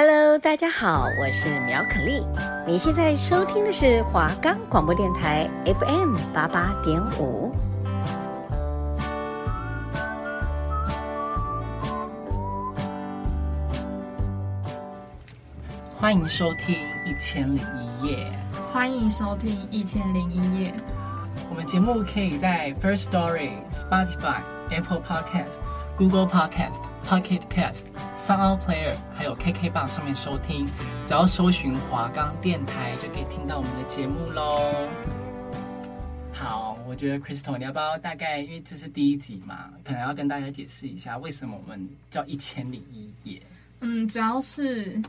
[0.00, 2.24] Hello，大家好，我是苗可丽。
[2.64, 7.52] 你现在收听的是华冈广播电台 FM 八八点五。
[15.98, 18.32] 欢迎收听一千零一夜。
[18.72, 20.72] 欢迎收听一千零一夜。
[21.50, 25.56] 我们节目可以在 First Story、Spotify、Apple Podcast、
[25.96, 27.86] Google Podcast、Pocket Cast、
[28.18, 30.66] Sound Player，还有 KK 棒上面收听。
[31.06, 34.60] 只要搜寻华冈电台，就可以听到我们的节目喽。
[36.34, 43.40] 好，我觉得 Crystal，你要不要大概，因为这是第一集嘛，可能要跟大家解释一下，为什么我们叫一千零一夜？
[43.80, 45.00] 嗯，主要是。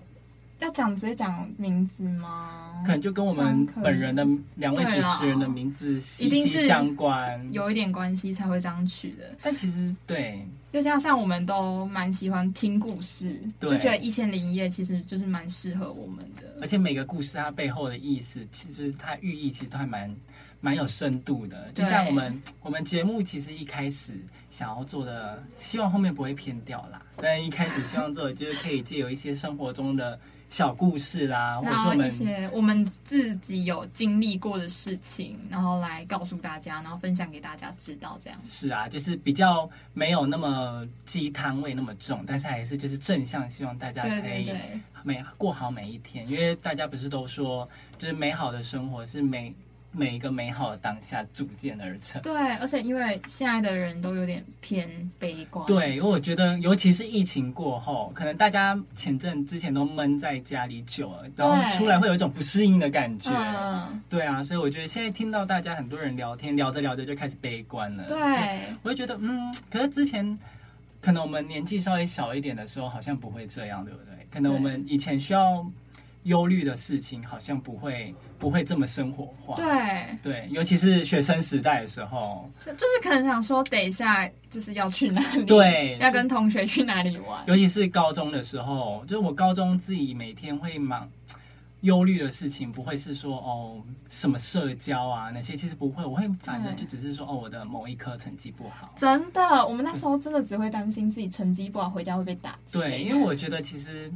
[0.59, 2.83] 要讲直接讲名字吗？
[2.85, 9.35] 可能就跟我们本人的两位主持人的名字息息相关，有一点关系才会这样取的。
[9.41, 16.53] 但其实对，就像像我们都蛮喜欢听故事，就觉得一千零一夜其实就是蛮适合我们的。
[16.61, 20.13] 而且每个故事它背后的意思，其实它寓意其实都还蛮
[20.61, 21.71] 蛮有深度的。
[21.73, 24.13] 就像我们我们节目其实一开始
[24.49, 27.01] 想要做的，希望后面不会偏掉啦。
[27.15, 30.19] 但一开始希望做的就是可以借由一些生活中的。
[30.49, 38.39] 小故事啦，或者说一些我们自己有经历过的事情，然后来告诉大家，然后分享给大家知道，这样。
[38.43, 44.51] 是啊，就是比较没有那么鸡汤味那么重，但是还是就是正向，希望大家可以
[45.03, 49.53] 每过好每一天，因为大家不是都说，就是美好的生活是每。
[49.91, 52.21] 每一个美好的当下组建而成。
[52.21, 54.87] 对，而且因为现在的人都有点偏
[55.17, 55.65] 悲观。
[55.65, 63.31] 对，因为我觉得，尤其是疫情过后，可能大家前阵之前都闷在家里久了，然后出来会有一种不适应的感觉。
[63.31, 64.01] 嗯。
[64.07, 68.03] 对啊，所以我觉得现在听到大家很多人聊天，聊着聊着就开始悲观了。
[68.05, 68.17] 对。
[68.83, 70.37] 我就觉得，嗯，可是之前
[71.01, 74.27] 可能我们年纪稍微小一点的时候，好像不会这样，对不对？
[74.31, 75.65] 可能我们以前需要。
[76.23, 87.41] 忧虑的事情好像不会不会这么生活化，对对，尤其是学生时代的时候，是就是可能想说，等一下就是要去哪里，对， 要跟同学去哪里玩。
[87.47, 91.09] 尤其是高中的时候，就是我高中自己每天会忙
[91.81, 98.93] 忧虑的事情，不会是说哦什么社交啊那些，其实不会，我会反正就只是说哦我的某一科成绩不好。
[98.97, 102.59] 真的，我们那时候真的只会担心自己成绩不好，回家会被打。
[102.69, 104.11] 对，因为我觉得其实。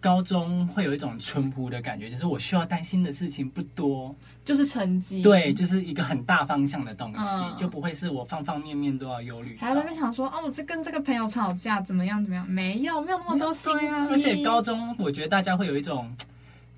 [0.00, 4.14] 高中会有一种淳朴的感觉，就是我需要担心的事情不多，
[4.44, 9.56] 就是成绩，对，就是一个很大方向的东西，嗯、就不会是我方方面面都要忧虑。
[9.60, 12.48] 还有在那边想说，哦，我这跟这个朋友吵架，怎么样怎么样？
[12.48, 13.86] 没有，没有那么多心机。
[13.88, 16.08] 而且高中，我觉得大家会有一种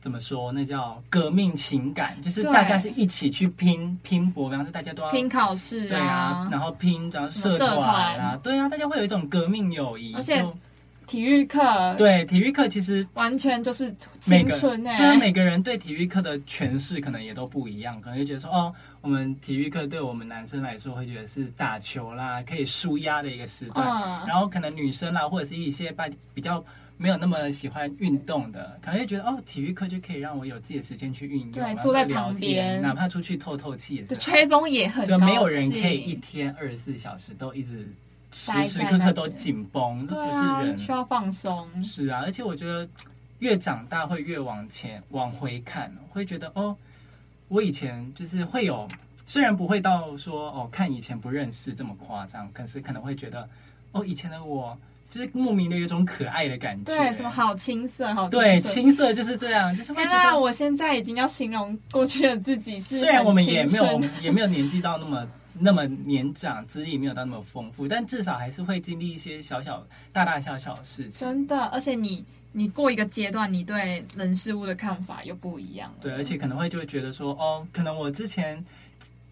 [0.01, 10.43] 怎么说，那叫革命情感，就是大家是一起去拼拼搏，比方说大家都要拼考试、啊，对啊，然后拼然后社团啊，对啊，大家会有一种革命友谊，而且。
[11.11, 11.61] 体育课。
[11.99, 26.65] 对体育课其实完全就是青春哎，对啊，每个人对体育课的诠释可能也都不一样，可能就觉得说哦，我们体育课对我们男生来说会觉得是打球啦，可以舒压的一个时段，嗯，然后可能女生啦或者是一些比比较
[26.97, 37.93] 没有那么喜欢运动的，可能就觉得哦，体育课就可以让我有自己的时间去运动，对，坐在旁边，哪怕出去透透气也是，吹风也很，就没有人可以一天二十四小时都一直。
[38.33, 41.69] 时时刻刻都紧绷，都不是人需要放松。
[41.85, 42.89] 是啊，而且我觉得
[43.41, 46.77] 越长大会越往前往回看，会觉得哦，
[47.49, 48.87] 我以前就是会有，
[49.27, 53.49] 虽然不会到说哦看以前不认识这么夸张，可是可能会觉得
[53.91, 56.85] 哦以前的我就是莫名的有种可爱的感觉。
[56.85, 65.27] 对，什么好青涩，好青，对，青涩就是这样，就是会觉得我现在已经要形容过去的自己是，虽然我们也没有也没有年纪到那么。
[65.53, 71.27] 那么年长，资历没有到那么丰富，但至少还是会经历一些小小、大大小小的事情。
[71.27, 75.97] 真的，而且你你过一个阶段，你对人事物的看法又不一样了。
[76.01, 78.65] 对，而且可能会就会觉得说，哦，可能我之前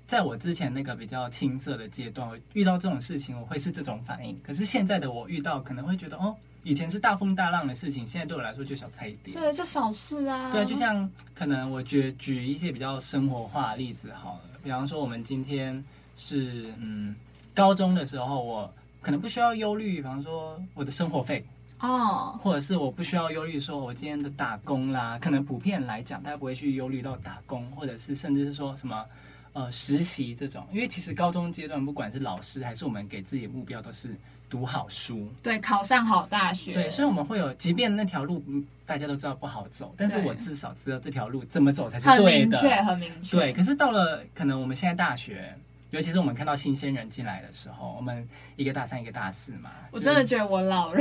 [0.07, 4.39] 在我之前那个比较青涩的阶段，我遇到这种事情，我会是这种反应。
[4.43, 9.33] 可是现在的我遇到，可能会觉得，哦，以前是大风大浪的事情，现在对我来说就小菜一碟。
[9.34, 10.51] 对，就小事啊。
[10.51, 15.84] 对，就像可能我举举一些比较生活化的例子好了，比方说我们今天。
[16.18, 17.15] 是嗯，
[17.54, 21.47] 高中的时候我可能不需要忧虑，比方说我的生活费。
[21.80, 29.06] 哦，或者是我不需要忧虑说我今天的打工啦，可能普遍来讲，大家不会去忧虑到打工，或者是甚至是说什么
[29.53, 34.12] 呃实习这种，因为其实高中阶段不管是老师还是我们给自己的目标都是
[34.50, 38.42] 读好书，对，考上好大学，对，所以我们会有，即便那条路
[38.84, 43.53] 大家都知道不好走，但是我至少知道这条路怎么走才是对的，很明确，很明确，对。
[43.53, 45.54] 可是到了可能我们现在大学。
[45.91, 48.27] 尤其是我们看到新鲜人进来的时候，我们
[48.57, 49.71] 一个大三，一个大四嘛。
[49.91, 51.01] 我真的觉得我老了。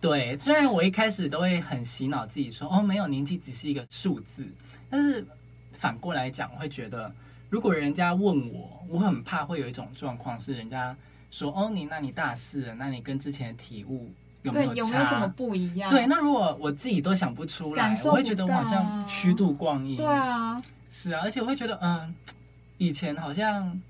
[0.00, 4.46] 对，虽然我一开始都会很洗脑自己说，哦，没有，年纪只是一个数字，
[4.90, 5.24] 但是
[5.72, 7.12] 反过来讲，我会觉得，
[7.48, 10.96] 如果人家问我，我很怕会有一种状况是，人家
[11.30, 14.80] 说，哦，你那你大四了，那你跟之前的体悟有没有差？
[14.80, 15.88] 有没有什么不一样？
[15.88, 19.96] 对，那如果我自己都想不出来，我会觉得我好像虚度光阴。
[19.96, 20.60] 对啊，
[20.90, 22.12] 是啊，而且我会觉得，嗯，
[22.78, 23.80] 以前好像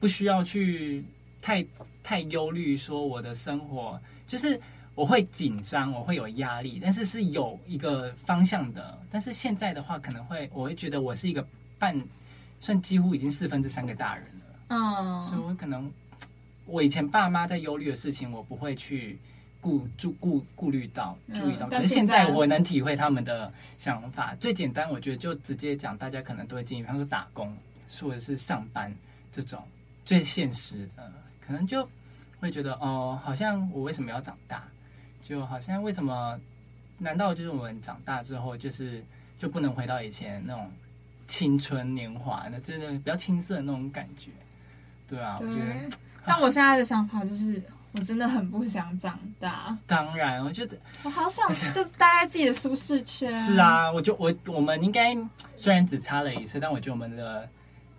[0.00, 1.04] 不需要去
[1.40, 1.66] 太
[2.02, 4.60] 太忧虑，说我的生活就是。
[4.96, 8.98] 我会紧张，我会有压力，但是是有一个方向的。
[9.10, 11.46] 但是现在的话，可能会我会觉得我是一个
[11.78, 12.02] 半，
[12.60, 14.56] 算几乎已经四分之三个大人了。
[14.68, 15.92] 嗯，所以我可能
[16.64, 19.18] 我以前爸妈在忧虑的事情，我不会去
[19.60, 21.68] 顾注顾顾虑到注意到。
[21.68, 24.34] 可是现在我能体会他们的想法。
[24.36, 27.54] 最简单，我觉得就直接讲，大家可能都会建议，比方说打工
[28.00, 28.90] 或者是上班
[29.30, 29.62] 这种
[30.06, 31.12] 最现实的，
[31.46, 31.86] 可能就
[32.40, 34.64] 会觉得哦，好像我为什么要长大？
[35.28, 36.40] 就好像为什么？
[36.98, 39.04] 难道就是我们长大之后，就是
[39.38, 40.72] 就不能回到以前那种
[41.26, 44.30] 青春年华，那真的比较青涩的那种感觉？
[45.06, 45.96] 对啊，对，我觉得。
[46.24, 47.62] 但我现在的想法就是，
[47.92, 49.76] 我真的很不想长大。
[49.86, 53.30] 当然，我觉得 我好想就待在自己的舒适圈。
[53.32, 55.14] 是啊，我就我我们应该
[55.54, 57.46] 虽然只差了一岁，但我觉得我们的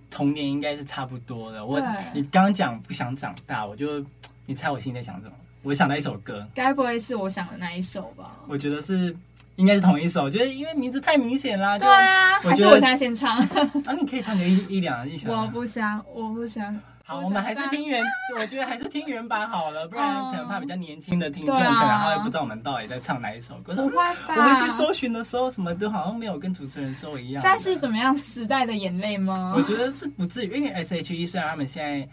[0.10, 1.66] 童年应该是差不多的。
[1.66, 1.80] 我
[2.14, 4.04] 你刚刚讲不想长大，我就
[4.46, 5.34] 你猜我心里在想什么？
[5.64, 8.38] 我想到一首歌，该不会是我想的那一首吧？
[8.48, 9.14] 我觉得是，
[9.58, 10.24] 应该是同一首。
[10.24, 11.78] 我觉得因为名字太明显啦。
[11.78, 13.38] 对啊，还是我现在先唱？
[13.40, 15.30] 啊，你可以唱个一一两一小。
[15.30, 16.80] 我不想，我不想。
[17.08, 18.04] 好，我们还是听原，
[18.38, 23.74] 我觉得还是听原版好了，不然可能怕比较年轻的听众可能他会不知道我们到底在唱哪一首歌。
[23.74, 24.36] 不会吧？
[24.36, 27.42] 我们去搜寻的时候，什么都好像没有跟主持人说一样。
[27.42, 28.18] 现在是怎么样？
[28.18, 29.54] 时代的眼泪吗？
[29.56, 32.08] 我觉得是不至于，因为 S.H.E 虽然他们现在。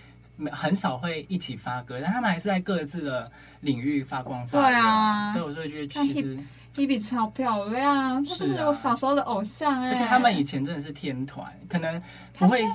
[0.50, 3.30] 很少会一起发歌，但他们还是在各自的
[3.60, 4.66] 领域发光发热。
[4.66, 6.36] 对啊，对，我就会觉得其实
[6.74, 9.92] Hebe 超漂亮，是我小时候的偶像哎、欸。
[9.92, 12.02] 而且他们以前真的是天团，可能
[12.36, 12.66] 不会。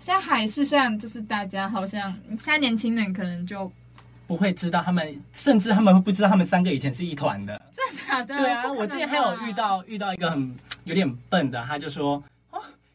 [0.00, 3.70] 现在还是，虽然就是大家好像现在年轻人可能就
[4.26, 7.60] 不会知道他们，甚至他们会不知道他们三个以前是一团的。
[7.72, 8.38] 真的假的？
[8.38, 12.22] 对啊，我之前还有遇到遇到一个很有点笨的，他就说。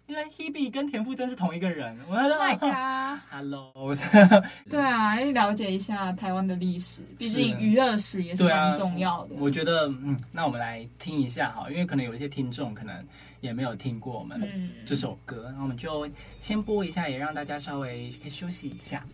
[0.07, 3.95] 原来 Hebe 跟田馥甄是同一个人，我说 My God Hello，
[4.69, 9.35] 对啊，要了解一下台湾的历史，毕竟娱乐史也是蛮重要的。
[9.39, 13.03] 我觉得，嗯，那我们来听一下哈，因为可能有一些听众可能
[13.45, 14.41] 也没有听过我们
[14.85, 16.09] 这首歌，那、嗯、我们就
[16.39, 19.05] 先播一下，也让大家稍微可以休息一下。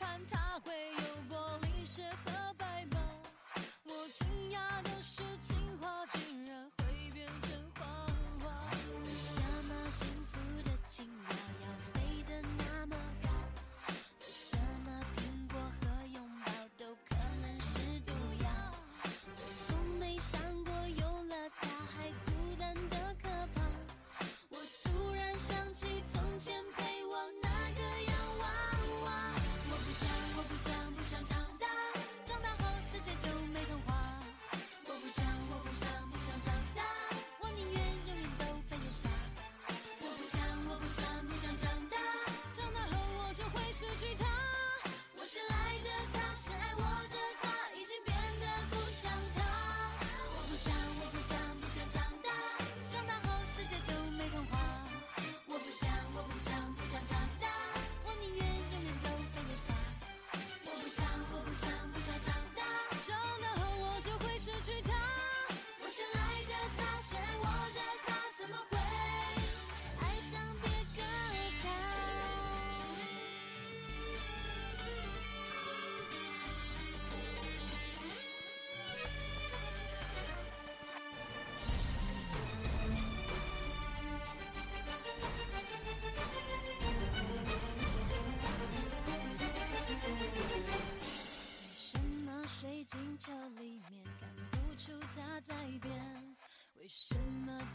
[0.00, 2.98] 看他会有玻璃鞋和白马
[3.84, 6.70] 我惊讶的是情话竟然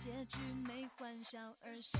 [0.05, 1.97] 结局没欢笑，而是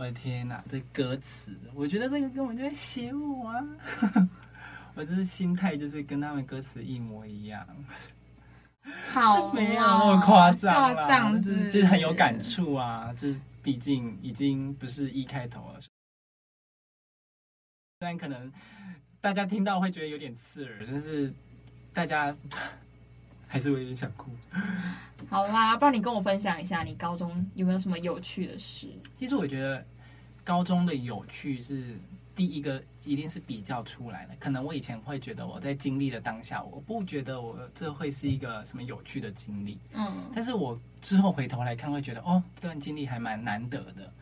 [0.00, 3.62] 我的天哪，这歌词，我觉得这个根本就在写我啊！
[4.96, 7.66] 我这是心态，就是跟他们歌词一模一样，
[9.10, 13.12] 好是没有那么夸张啦，这样子就是就是很有感触啊！
[13.12, 15.90] 就是毕竟已经不是一开头了，虽
[17.98, 18.50] 然可能
[19.20, 21.30] 大家听到会觉得有点刺耳，但是
[21.92, 22.34] 大家
[23.52, 24.30] 还是会有点想哭。
[25.28, 28.86] 好啦，不然你跟我分享一下，你高中有没有什么有趣的事？
[29.18, 29.84] 其实我觉得
[30.44, 31.98] 高中的有趣是
[32.32, 34.36] 第一个，一定是比较出来的。
[34.38, 39.80] 可能我以前会觉得我在经历的当下，我不觉得我这会是一个什么有趣的经历。
[39.94, 44.12] 嗯，但是我之后回头来看，会觉得哦，这段经历还蛮难得的。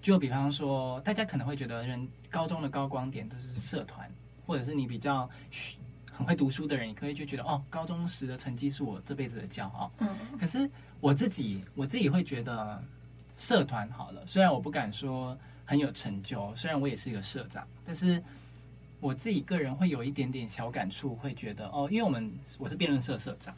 [0.00, 4.08] 就比方说，大家可能会觉得人高中的高光点都是社团，
[4.46, 5.28] 或者是你比较
[6.16, 9.92] 很会读书的人，你可以就觉得哦，高中时的成绩是我这辈子的骄傲。
[9.98, 10.08] 嗯，
[10.40, 10.68] 可是
[10.98, 12.82] 我自己，我自己会觉得
[13.36, 18.18] 社团好了，虽然我不敢说很有成就，虽然我也是一个社长，但是
[18.98, 23.54] 我自己个人会有一点点小感触，会觉得哦，因为我们我是辩论社社长，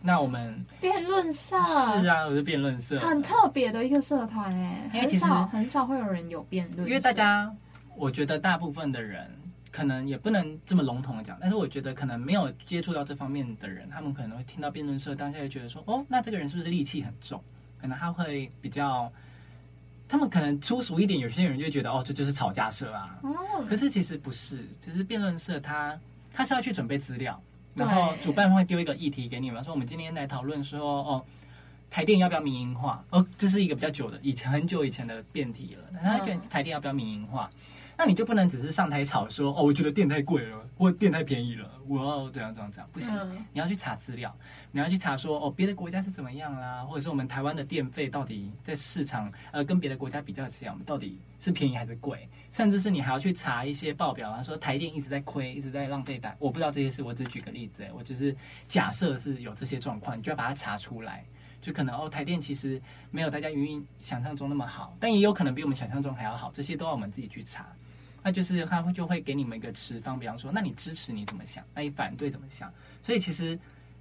[0.00, 1.60] 那我们辩论社。
[1.64, 7.52] 是啊，我是辩论社，很特别的一个社团哎，很因为其实少很少会有人有辩论，因为大家，
[7.96, 9.28] 我觉得大部分的人
[9.76, 17.38] 可能也不能这么笼统的讲，但是我觉得可能没有接触到这方面的人，他们可能会听到辩论社，当下就觉得说，哦，那这个人是不是戾气很重？
[17.78, 19.12] 可能他会比较，
[20.08, 23.18] 他们可能粗俗一点，有些人就会觉得，哦，这就是吵架社啊。
[23.22, 26.00] 嗯，可是其实不是，其实辩论社他
[26.32, 27.38] 他是要去准备资料，
[27.74, 31.22] 然后主办会丢一个议题给你们，说我们今天来讨论说，哦。
[31.88, 33.02] 台电要不要民营化？
[33.10, 36.00] 哦，这是一个比较久的，以前很久以前的辩题了。
[36.02, 37.48] 他觉得台电要不要民营化？
[37.98, 43.16] 那你就不能只是上台吵说，哦，我觉得电太贵了，或电太便宜了，我要怎样怎样怎样，不行。
[43.18, 44.36] 嗯你要去查资料，
[44.70, 52.28] 你要去查说，哦，别的国家是怎么样啦，或者是我们台湾的电费到底在市场，呃，跟别的国家比较起来，我们到底是便宜还是贵？
[52.52, 56.36] 甚至是你还要去查一些报表啊，说台电一直在亏，一直在浪费单。
[56.38, 58.36] 我不知道这些事，我只举个例子，我就是
[58.68, 61.24] 假设是有这些状况，你就要把它查出来。
[61.62, 67.66] 就可能哦，台电其实没有大家营运想象中那么好，但也有可能比我们想象中还要好，这些都要我们自己去查。
[68.26, 71.62] 那就是他会就会给你们一个持方，比方说，那你支持你怎么想？
[71.72, 72.68] 那你反对怎么想？
[73.00, 73.56] 所以其实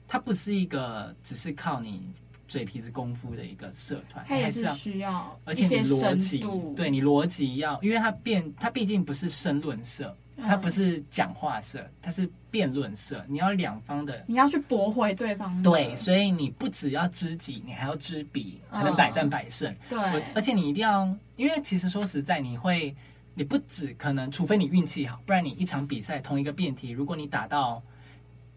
[0.07, 2.01] 它不是一个只是靠你
[2.47, 6.39] 嘴皮子功夫的一个社团，它也是还是要需要而且你逻辑，
[6.75, 14.23] 对你逻辑要，因为它辩它毕竟不是申论社，它不是讲话社，它是辩论社，你要两方的。
[14.25, 15.69] 你要去驳回对方的。
[15.69, 19.71] 对，所以你不只要知己，你还要知彼，才能百战百胜。
[19.87, 19.99] 对，
[20.33, 22.95] 而且你一定要，因为其实说实在，你会，
[23.35, 27.83] 你不止可能，除非你运气好，不然你一场比赛同一个辩题，如果你打到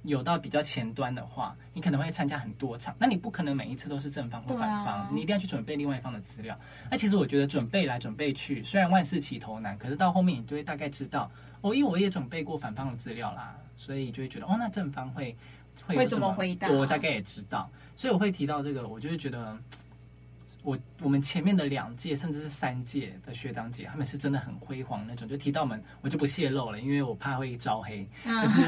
[0.05, 6.57] 有到比较前端的话，你可能会参加很多场，那你不可能每一次都是正方或反方，啊、你一定要去准备另外一方的资料。
[6.89, 11.29] 那其实我觉得准备来准备去，虽然万事起头难，可是到后面你就会大概知道，
[11.61, 15.37] 哦，因为我也准备过反方的资料啦，所以就会觉得，哦，那正方会
[15.87, 16.71] 会怎么回答？
[16.71, 19.59] 我大概也知道，所以我会提到这个，我就会觉得。
[20.62, 25.27] 我我们前面的两届甚至是三届的学长姐，他们是真的很辉煌那种。
[25.29, 28.09] 就提到我们，我就不泄露了，因为我怕会招黑。
[28.25, 28.61] 但是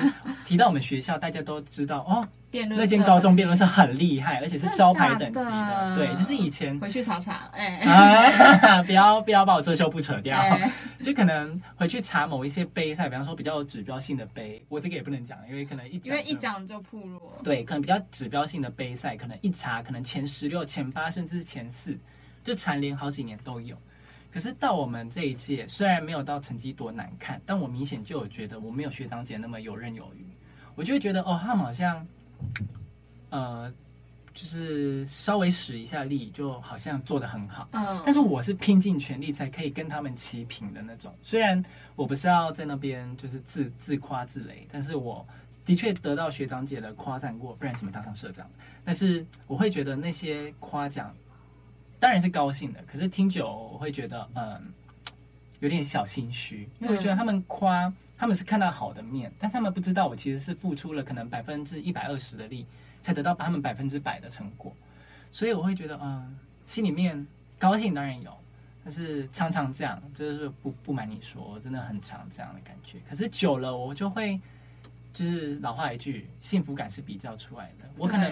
[0.44, 2.26] 提到我们学校，大家都知道哦，
[2.68, 5.94] 那间高中辩论社很厉害，而且是招牌等级的。
[5.94, 10.36] 的对，就是以前回去查查，哎、啊， 不要不要把我遮羞布扯掉。
[10.36, 17.20] 哎、 就可能回去查某一些杯赛，比方说比较有指标性的杯，我这个也不能讲，因为可能一讲因为一讲就暴露。
[17.44, 21.98] 对，可能比较指标性的杯赛，可能一查，可能前十六、前八，甚至是前四。
[22.42, 23.76] 就蝉联好几年都有。
[24.32, 30.24] 可是到我们这一届，虽然没有到成绩多难看，但我明显就有觉得我没有学长姐那么游刃有余。
[30.74, 32.06] 我就会觉得哦，他们好像，
[33.30, 33.72] 呃，
[34.34, 37.68] 就是稍微使一下力，就好像做的很好。
[37.72, 41.14] 嗯，但是我是拼尽全力才可以跟他们齐平的那种。
[41.22, 41.62] 虽然
[41.96, 45.26] 我不是要在那边就是自自夸自擂，但是我
[45.64, 48.48] 的确得到学长姐的夸赞过，不然怎么当上社长？
[48.84, 51.14] 但是我会觉得那些夸奖。
[52.00, 54.58] 当然是高兴的，可是听久我会觉得，嗯，
[55.58, 62.66] 有点小心虚，因为我觉得他们夸，他们是看到好的面，但是他们不知道我其实是付出了可能百分之一百二十的力，
[63.00, 64.70] 才得到他们百分之百的成果，
[65.32, 67.26] 所以我会觉得，嗯，心里面
[67.58, 68.30] 高兴当然有，
[68.84, 72.98] 但是常常这样，就是不不瞒你说，真的很常这样的感觉。
[73.08, 74.38] 可是久了，我就会，
[75.14, 78.30] 就是老话一句，幸福感是比较出来的，我可能。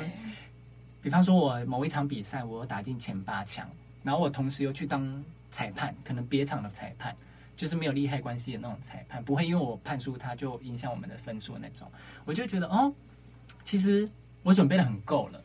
[1.01, 3.71] 比方说，我某一场比赛，我打进前八强，
[4.03, 7.17] 然后我同时又去当裁判，可能别场的裁判，
[7.59, 11.91] 就是没有利害关系的那种裁判，不会因为我判输他就影响我们的分数那种。
[12.25, 12.95] 我就觉得，哦，
[13.65, 14.09] 其实
[14.45, 15.43] 我准备的很够了，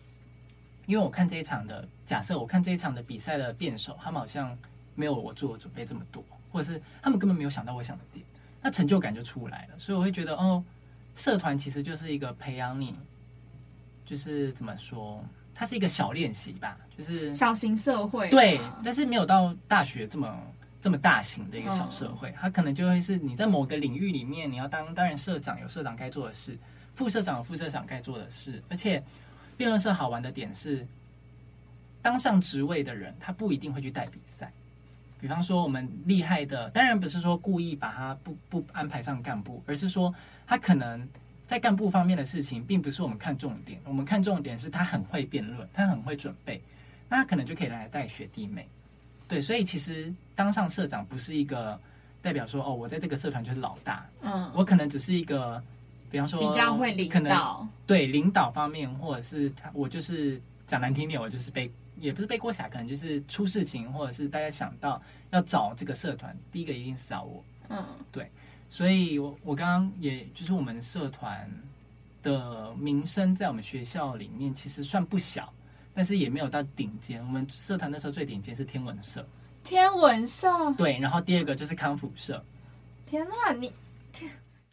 [0.85, 4.55] 因为我看这一场的，假设我看这一场的比赛的辩手，他们好像
[4.93, 8.23] 没有我做准备这么多，或者是他们根本没有想到我想的点，
[8.61, 9.79] 那成就感就出来了。
[9.79, 10.63] 所以我会觉得，哦，
[11.15, 12.95] 社团其实就是一个培养你，
[14.05, 15.25] 就是怎么说？
[15.55, 18.29] 它是一个小练习吧，就是小型社会。
[18.29, 20.39] 对，但是没有到大学这么
[20.83, 22.27] 这么大型的一个小社会。
[22.31, 26.57] 哦、它可能就会是你在某个领域里面，你要当当然社长有社长该做的事，
[26.93, 28.61] 副社长有副社长该做的事。
[28.69, 29.01] 而且
[29.55, 30.85] 辩论社好玩的点是，
[32.01, 34.51] 当上职位的人他不一定会去带比赛。
[35.21, 40.13] 比方说我们厉害的，当然不是说故意把他不不安排上干部，而是说
[40.45, 41.07] 他可能。
[41.45, 43.77] 在干部方面的事情，并不是我们看重点。
[43.83, 46.59] 我们看重点是他很会辩论，他很会准备，
[47.09, 48.65] 那他可能就可以来带学弟妹。
[49.27, 51.79] 对，所以其实当上社长不是一个
[52.21, 54.05] 代表说哦，我在这个社团就是老大。
[54.21, 55.61] 嗯，我可能只是一个，
[56.11, 67.43] 比方说比较会领导，对领导方面，或者是他我就是讲难听点，我就是背也不是背锅侠，可能就是出事情，或者是大家想到要找这个社团，第一个一定是找我。
[67.69, 68.29] 嗯，对。
[68.69, 71.47] 所以我，我我刚刚也就是我们社团
[72.23, 75.53] 的名声，在我们学校里面其实算不小，
[75.93, 77.21] 但是也没有到顶尖。
[77.25, 79.25] 我们社团那时候最顶尖是天文社，
[79.63, 82.43] 天文社对，然后第二个就是康复社。
[83.05, 83.71] 天哪，你
[84.11, 84.29] 天！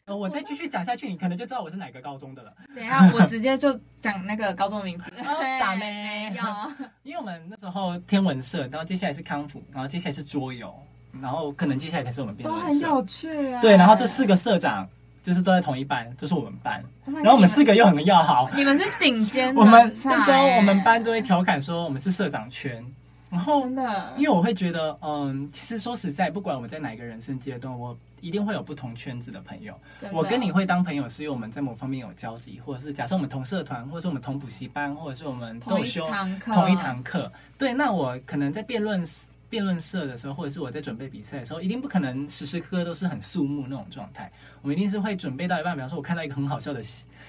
[0.06, 2.52] 我再继续讲下去，你可能就知道我是哪个高中的了。
[2.74, 5.04] 等一下，我直接就讲那个高中的名字。
[5.60, 6.34] 打咩？
[7.04, 10.74] 因为我们那时候天文社，然后接下来是康复，然后接下来是桌游。
[11.20, 13.60] 然后可能接下来才是我们辩论社，都很有趣啊。
[13.60, 14.88] 对，然后这四个社长
[15.22, 16.82] 就是都在同一班，都是我们班。
[17.04, 18.48] 然后我们四个又很要好。
[18.54, 19.60] 你们是顶尖的。
[19.60, 22.84] 我们那时候我们班都会调侃说我们是社长圈。
[23.28, 29.72] 然后真的，因为我会觉得，嗯，其实说实在，不管我们在哪一个人生阶段，我一定会有不同圈子的朋友。
[30.12, 36.04] 我跟你会当朋友，是因为我们在某方面有交集，或者是假设我们同社团，或者是我们同补习班，或者是我们都有修
[36.44, 37.30] 同一堂课。
[37.56, 39.06] 对，那我可能在辩论
[39.50, 44.30] 辩论社的时候，或者是我在准备比赛的时候，一定不可能时时刻刻都是很肃穆那种状态。
[44.62, 46.80] 我们一定是会准备到一半，比方说我看到一个很好笑的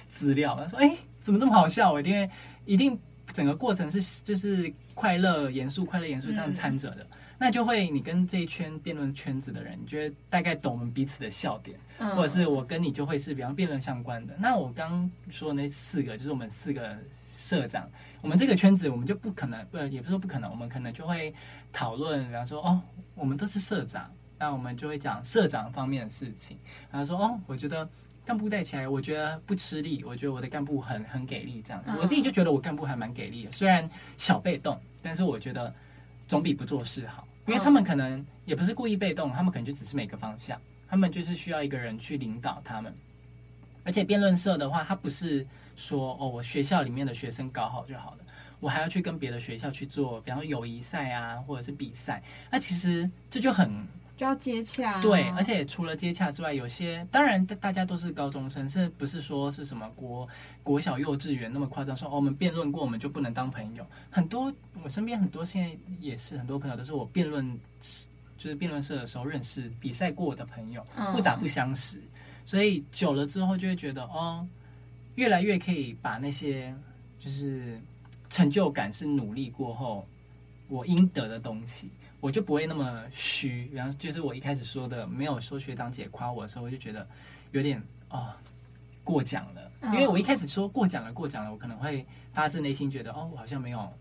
[0.07, 2.29] 资料，他说：“哎，怎么这么好笑？”我一定会
[2.65, 2.97] 一定
[3.33, 7.03] 整个过程是就是快乐、严肃、快乐、严肃这样掺着的。
[7.03, 14.35] 嗯、那就会你跟这一圈辩论圈子的人，你觉得大概懂我们彼此的笑点，嗯、或者是我跟你就会是比方辩论相关的。
[14.37, 16.95] 那我刚说的那四个，就是我们四个
[17.41, 17.89] 社长。
[18.21, 21.33] 我们这个圈子，我们就不可能，不，也不是说不可能，我们可能就会
[21.73, 22.79] 讨论，比方说，哦，
[23.15, 26.55] 我们都是社长，那我们就会讲社长方面的事情。
[26.91, 27.87] 然后说，哦，我觉得
[28.23, 31.83] 干部带起来，我觉得不吃力，我觉得我的干部很很给力，这样。
[31.99, 35.73] 我自己就觉得我干部还蛮给力的，虽然小被动，但是我觉得
[36.27, 37.27] 总比不做事好。
[37.47, 42.93] 因为他们可能也不是故意被动，他们可能就只是每个方向，他们就是需要一个人去领导他们。
[43.83, 45.43] 而且辩论社的话，它不是。
[45.81, 48.19] 说哦，我学校里面的学生搞好就好了，
[48.59, 52.21] 我还要去跟别的学校去做，比方说友谊赛啊，或者是比赛。
[52.51, 53.67] 那其实这就很
[54.15, 55.01] 就要接洽啊。
[55.01, 60.29] 对，而且除了接洽之外，有些当然大家都是高中生，是不是说是什么国
[60.61, 61.95] 国小幼稚园那么夸张？
[61.95, 63.83] 说哦，我们辩论过，我们就不能当朋友。
[64.11, 67.59] 很多我身边很多现在也是很多朋友都是我辩论
[68.37, 71.97] 就是辩论社的时候认识，比赛过的朋友，不打不相识。
[71.97, 72.03] 嗯。
[72.45, 74.47] 所以久了之后就会觉得哦。
[75.15, 76.73] 越来越可以把那些
[77.19, 77.79] 就是
[78.29, 80.07] 成就感是努力过后
[80.67, 83.69] 我应得的东西，我就不会那么虚。
[83.73, 87.05] 然后就是我一开始说的，没有说学长姐夸我的时候，我就觉得
[87.51, 88.37] 有点啊
[89.03, 89.69] 过奖了。
[89.93, 93.91] 因为我一开始说过奖了，过奖了，我可能会发自内心觉得哦，我好像没有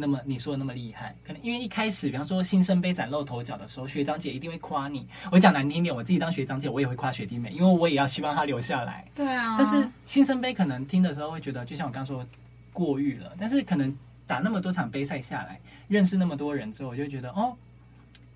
[0.00, 5.04] 那么你说的那么厉害，可能因为一开始，比方说新生杯崭露头角的时候，学长姐一定会夸你。
[5.32, 9.04] 我讲难听点，我自己当学长姐，我也会夸学弟妹，因为我也要希望他留下来。
[9.12, 9.56] 对啊。
[9.58, 12.24] 但是新生杯可能听的时候会觉得，就像我刚说
[12.72, 13.34] 过誉了。
[13.36, 13.92] 但是可能
[14.24, 17.56] 打那么多场杯赛下来，认识那么多人之后，我就觉得哦，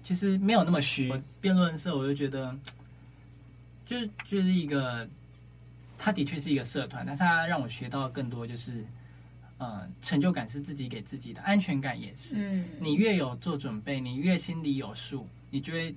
[0.03, 1.12] 其实没有那么虚。
[1.40, 2.53] 辩论社我就觉得，
[3.87, 5.09] 就就是一个，
[5.96, 8.85] 他的确是一个社团，但是他让我学到更多，就是。
[9.62, 12.35] 呃，成就感是自己给自己的，安全感也是。
[12.37, 15.94] 嗯，你越有做准备，你越心里有数，你就会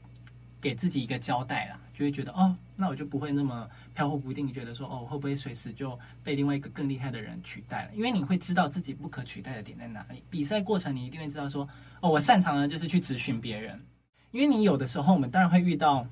[0.61, 7.95] 给自己一个交代啦，就会觉得哦，那我就不会那么飘忽不定，觉得说哦，会不会随时就被另外一个更厉害的人取代了？
[7.95, 10.21] 因为你会知道自己不可取代的点在哪里。
[10.29, 11.67] 比赛过程你一定会知道说
[12.01, 13.83] 哦，我擅长的就是去质询别人，
[14.29, 16.05] 因为你有的时候我们当然会遇到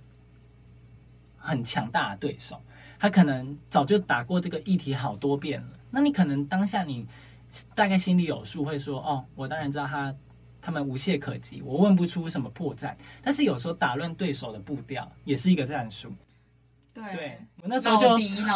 [1.37, 2.59] 很强大的对手，
[2.97, 7.05] 他可能早就打过这个议题好多遍了，那你可能当下你。
[7.75, 10.15] 大概心里有数，会说哦，我当然知道他
[10.61, 12.95] 他们无懈可击，我问不出什么破绽。
[13.21, 16.11] 但是有时候打乱对手的步调，也是一个战术。
[16.93, 18.09] 对，对我那时候就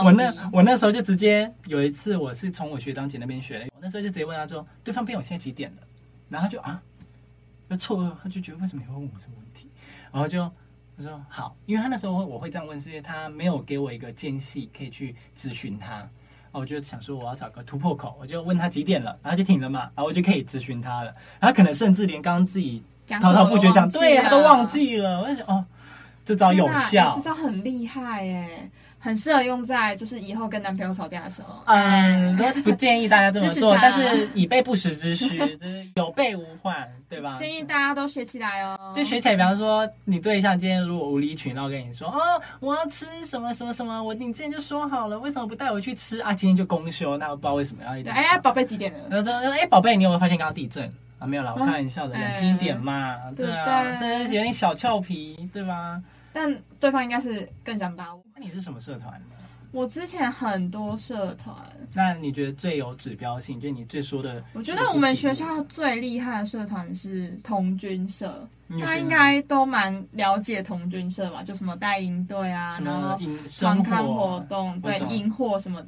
[0.03, 5.81] 我那我那时候就直接有一次，我是从我学长姐那边学的，我那时候就直接问他说，对方辩友现在几点了？
[6.29, 6.81] 然后他就啊，
[7.69, 9.69] 就错愕，他就觉得为什么你会问我这个问题？
[10.11, 10.49] 然后就
[10.97, 16.07] 他说好，因为他那时候我会这样问，是因为他没有给我一个间隙可以去咨询他。
[16.51, 21.13] 我就想说，我要找个突破口，我就问他几点了，然后就停了嘛，然后我就可以咨询他了。
[21.39, 25.21] 然后可能甚至连刚刚自己滔滔不绝讲，对他都忘记了。
[25.21, 25.65] 我就想，哦，
[26.25, 28.69] 这招有效，这招很厉害耶。
[29.07, 31.63] 很适合用在就是以后跟男朋友吵架的时候。
[31.65, 37.33] 嗯，不建议大家这么做， 但是以备不时之需，就是有备无患，对吧？
[37.37, 38.77] 建议大家都学起来哦。
[38.93, 42.19] 就学起来，比方说你对象今天如果无理取闹跟你说，哦，
[42.59, 46.33] 我要吃什么什么什么，我你之前就说好了，为什么不带我去吃啊？
[46.33, 48.09] 今天就公休，那我不知道为什么要一直。
[48.09, 48.99] 哎呀，宝贝几点了？
[49.09, 51.25] 然后说，哎，宝贝，你有没有发现刚刚地震啊？
[51.25, 53.15] 没有啦，我开玩笑的，冷静一点嘛。
[53.37, 56.01] 对啊，甚至有点小俏皮，对吧？
[56.33, 58.23] 但对方应该是更想打我。
[58.35, 59.35] 那你是什么社团的？
[59.71, 61.55] 我之前很多社团，
[61.93, 64.41] 那你觉得最有指标性，就是你最说的？
[64.53, 68.47] 我觉得我们学校最厉害的社团是童军社，
[68.79, 71.43] 大家应该都蛮了解童军社吧？
[71.43, 73.19] 就什么带营队啊，然后
[73.59, 75.83] 团康活动，对，营火什么。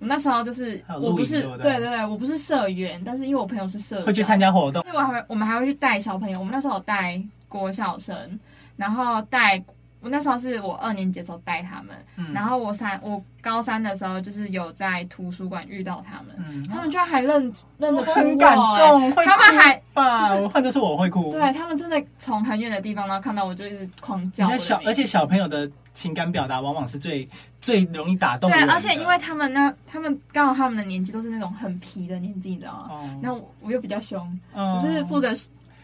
[0.00, 4.84] 我那时候就是我不是对对对，我不是社员，但是因为我朋友是社，会去参加活动。
[4.86, 6.38] 因为我还会我们还会去带小朋友。
[6.38, 8.38] 我们那时候有带国小生，
[8.76, 9.62] 然后带。
[10.00, 19.74] 我那时候是我二年级的时候带他们，嗯、然后我三我高三的时候就是有在图书馆遇到他们，嗯、他们居然还认认得出我，很感动，他们还
[20.18, 24.54] 就是换作是我会哭，对他们真的从很远的地方然后看到我就一直狂叫。
[24.58, 27.26] 小而且小朋友的情感表达往往是最
[27.58, 28.56] 最容易打动的。
[28.58, 32.88] 对，而且因为他们那他们刚好他们的年纪都是那种很皮的年纪，你知道吗？
[32.90, 35.32] 哦、然后我，我又比较凶，我是负责。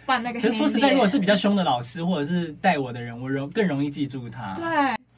[0.07, 4.55] 那个，可是说实在，如果是比较凶的老师，或者是带我的人，我容更容易记住他。
[4.55, 4.67] 对，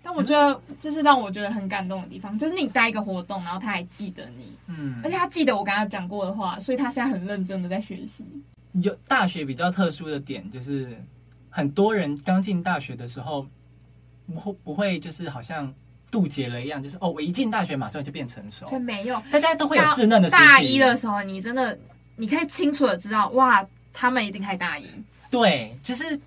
[0.02, 8.24] 但我觉得这是让我觉得很感动的地方，就是你带一个活动，然后他还记得你，嗯，而且他记得我跟他讲过的话，所以他现在很认真的在学习。
[8.82, 10.94] 有大学比较特殊的点，就是
[11.48, 13.46] 很多人刚进大学的时候，
[14.26, 15.72] 不会不会就是好像
[16.10, 18.66] 渡劫了一样，就是哦，我一进大学马上就变成熟。
[18.68, 20.28] 对，没有，大家都会有稚嫩的。
[20.28, 21.78] 大一的时候，你真的
[22.16, 23.66] 你可以清楚的知道，哇。
[23.92, 24.86] 他们一定太大意，
[25.30, 26.18] 对，就是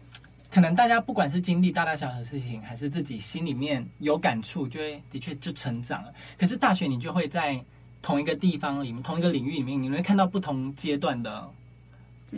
[0.52, 6.14] 可能大家不管是经历大大小小的事情，还是自己心里面有感触，就会的确就成长了。
[6.38, 7.60] 可是大学你就会在
[8.02, 11.50] 同一个地方里面，同一个领域里面，你会看到不同阶段的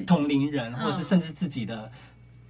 [0.05, 1.91] 同龄人，或者是甚至自己的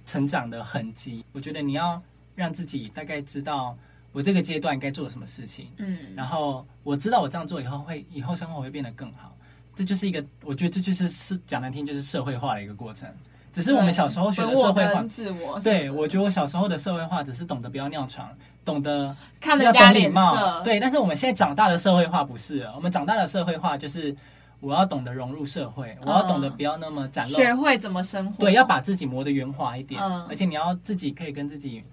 [0.06, 1.24] 成长的痕迹。
[1.32, 2.00] 我觉得你要
[2.34, 3.76] 让自己大概知道
[4.12, 9.36] 我这个阶段该做什么事情，嗯，然后我知道我这样做以后会以后生活会变得更好。
[9.78, 13.08] 这就是一个，我觉得这就是是讲难听，就是社会化的一个过程。
[13.52, 15.60] 只是我们小时候学的社会化，自我。
[15.60, 18.28] 对，我觉得我小时候的社会化只是懂得不要尿床，
[18.64, 20.60] 懂得看人家礼貌。
[20.62, 24.14] 对，但是我们现在长大的社会化不是了，我们长大的社会化就是
[24.58, 28.40] 我要懂得融入社会，我要懂得不要那么展露，学会怎么生活。
[28.40, 31.84] 对，要把自己磨得圆滑一点，而且你要自己可以跟自己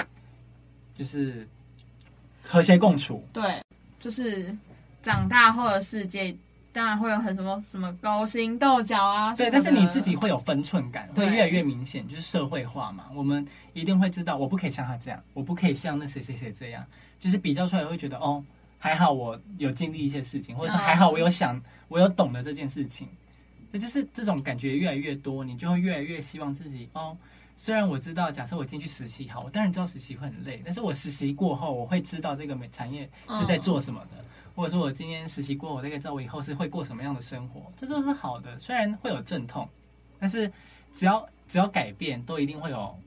[0.97, 1.47] 就是
[2.41, 3.23] 和谐共处。
[3.31, 3.61] 对，
[3.99, 4.55] 就是
[5.03, 6.35] 长大后的世界。
[6.75, 13.05] 当然会有很什么什么勾心斗角啊，对，但是你自己会有分寸感，会越来越明显，就是社会化嘛。
[13.15, 16.85] 我们一定会知道，我不可以像他这样，我不可以像那谁谁谁这样，
[17.17, 18.43] 就是比较出来会觉得哦，
[18.77, 21.57] 还好我有经历一些事情，或者是还好我有想，
[21.87, 23.07] 我有懂得这件事情，
[23.71, 27.15] 那就是这种感觉越来越多，你就会越来越希望自己哦。
[27.55, 34.25] 虽然我知道，假设我进去实习好，我当然知道实习会很累，但是我实习过后，我会知道这个美产业是在做什么的。
[34.55, 38.57] 或者说我今天实习过，我大概知道我以后是会过什么样的生活，这都是好的。
[38.57, 39.67] 虽然会有阵痛，
[40.19, 40.51] 但是
[40.93, 42.97] 只要只要改变，都一定会有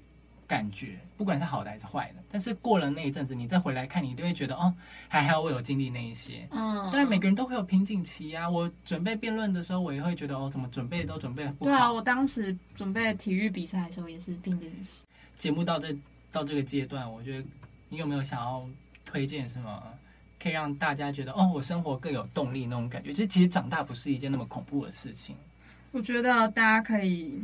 [0.46, 2.22] 感觉，不管是好的还是坏的。
[2.30, 4.74] 但是过了那一阵子，你再回来看，你就会觉得哦，
[5.08, 6.46] 还好我有经历那一些。
[6.50, 8.48] 嗯，当然每个人都会有瓶颈期啊。
[8.48, 11.70] 我准备辩论的时候，我也会觉得哦，怎么准备都准备不好。
[11.70, 15.04] 对啊，我当时准备体育比赛的时候也是瓶颈期。
[15.36, 15.96] 节目到这
[16.30, 17.46] 到这个阶段，我觉得
[17.88, 18.66] 你有没有想要
[19.04, 19.82] 推荐什么，
[20.42, 23.12] 可以让大家觉得哦，我生活更有动力那种感觉？
[23.12, 25.34] 就其实长大不是一件那么恐怖的事情。
[25.92, 27.40] 我觉得大家可以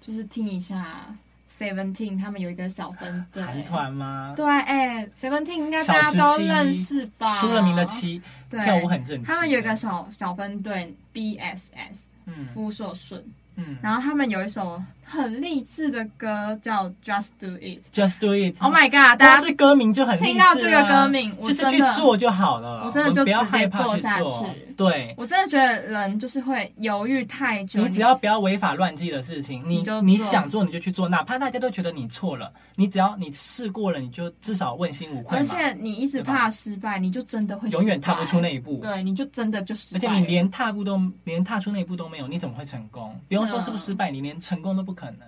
[0.00, 1.14] 就是听一下。
[1.58, 4.32] Seventeen，他们有一个小分队，韩团吗？
[4.36, 7.36] 对，哎、欸，Seventeen 应该大家都认识吧？
[7.40, 9.20] 出了名的七，对跳舞很正。
[9.24, 11.96] 他们有一个小小分队，BSS，
[12.26, 13.24] 嗯，夫硕顺，
[13.56, 14.80] 嗯，然后他们有一首。
[15.08, 19.18] 很励志的歌叫 Just Do It，Just Do It，Oh my God！
[19.18, 22.84] 大家是歌名就很励志，听到这个歌名，就是去做就好了。
[22.84, 24.74] 我真的就直接做下去。
[24.76, 27.82] 对，我真的觉得人就是会犹豫太久。
[27.82, 35.38] 你只要不要违法乱纪的事情，你就你想做你就去做，哪怕大家都觉得你错了，你只要你试过了，你就至少问心无愧。
[35.38, 38.76] 而且你一直怕失败，你就真的会永远踏不出那一步。
[38.76, 39.96] 对，你就真的就失败。
[39.96, 43.18] 而且你连踏步都连踏出那一步都没有，你怎么会成功？
[43.26, 45.20] 不用说是不是失败，你连成功都不可能。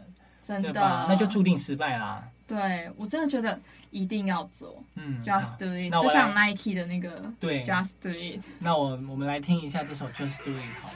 [0.42, 2.26] 真的，那就注定失败啦。
[2.48, 3.56] 对，我真的觉得
[3.90, 8.40] 一定要做，嗯，Just Do It，就像 Nike 的那个，对，Just Do It。
[8.61, 10.94] 那我我们来听一下这首 Just Do It 好了。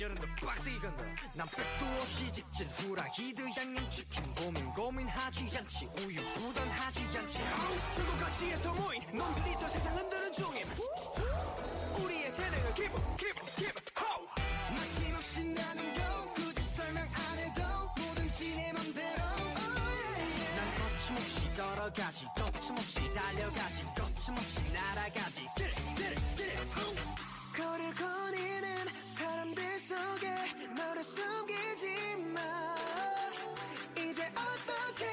[0.00, 4.34] 시절은 더 빡세게 간다 난 백도 없이 직진 후라이드 양념 치킨.
[4.34, 5.90] 고민 고민하지 않지.
[5.98, 7.38] 우유 부단하지 않지.
[7.94, 10.66] 출구각시에서 모인 놈들이 더 세상 흔드는 중임.
[12.02, 13.34] 우리의 재능을 keep keep
[14.74, 17.62] 막힘없이 나는 go 굳이 설명 안 해도
[17.98, 19.22] 뭐든지 내 맘대로.
[20.56, 25.46] 난 거침없이 걸어가지 거침없이 달려가지 거침없이 날아가지.
[25.56, 28.79] Get it get 거를 거니는
[29.40, 30.28] 사람들 속에
[30.76, 31.96] 너를 숨기지
[32.34, 32.74] 마
[33.96, 35.06] 이제 어떻게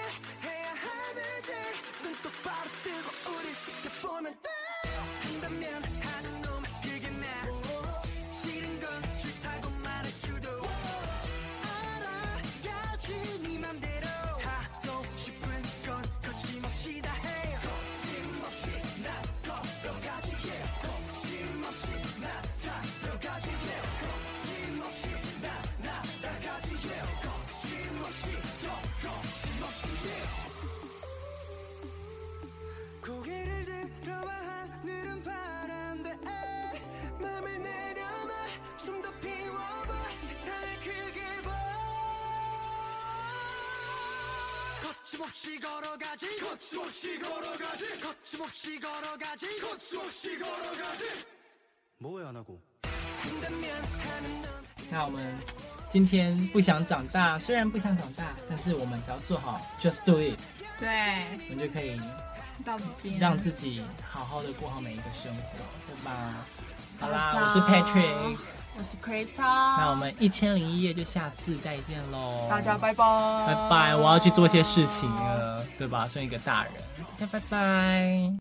[54.90, 55.34] 那我们
[55.92, 60.38] 今天不想长大，虽然不想长大，但是我们只要做好，just do it，
[60.80, 62.00] 对，我们就可以
[63.20, 65.42] 让自己好好的过好每一个生活，
[65.88, 66.46] 对吧？
[67.00, 68.57] 好啦，我是 Patrick。
[68.78, 73.04] 我是 Crystal，那我们一千零一夜就下次再见喽，大家拜拜，
[73.48, 76.06] 拜拜，我要去做些事情了，对吧？
[76.08, 76.74] 算一个大人，
[77.20, 78.34] 大家拜拜。